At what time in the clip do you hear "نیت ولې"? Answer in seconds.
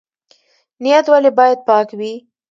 0.81-1.31